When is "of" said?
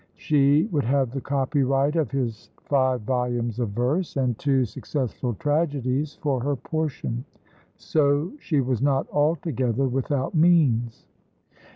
1.95-2.09, 3.59-3.69